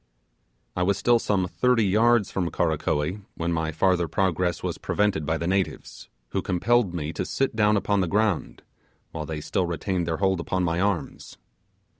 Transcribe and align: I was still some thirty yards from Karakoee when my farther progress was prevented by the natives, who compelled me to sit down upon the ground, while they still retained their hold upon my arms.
I 0.75 0.81
was 0.81 0.97
still 0.97 1.19
some 1.19 1.47
thirty 1.47 1.85
yards 1.85 2.31
from 2.31 2.49
Karakoee 2.49 3.21
when 3.37 3.53
my 3.53 3.71
farther 3.71 4.07
progress 4.07 4.63
was 4.63 4.79
prevented 4.79 5.27
by 5.27 5.37
the 5.37 5.45
natives, 5.45 6.09
who 6.29 6.41
compelled 6.41 6.91
me 6.91 7.13
to 7.13 7.23
sit 7.23 7.55
down 7.55 7.77
upon 7.77 8.01
the 8.01 8.07
ground, 8.07 8.63
while 9.11 9.27
they 9.27 9.41
still 9.41 9.67
retained 9.67 10.07
their 10.07 10.17
hold 10.17 10.39
upon 10.39 10.63
my 10.63 10.79
arms. 10.81 11.37